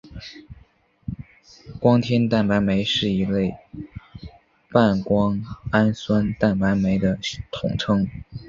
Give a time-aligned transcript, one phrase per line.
[1.79, 3.55] 胱天蛋白酶是一类
[4.71, 5.39] 半胱
[5.69, 7.19] 氨酸蛋白酶的
[7.51, 8.09] 统称。